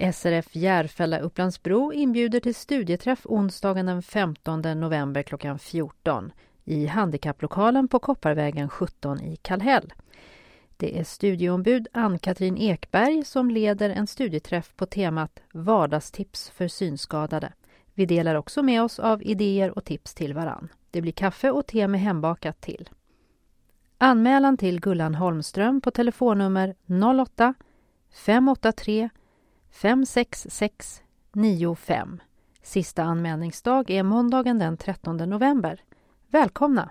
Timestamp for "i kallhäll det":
9.20-10.98